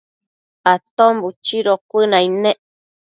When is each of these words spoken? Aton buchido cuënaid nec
Aton 0.73 1.13
buchido 1.21 1.73
cuënaid 1.89 2.33
nec 2.43 2.57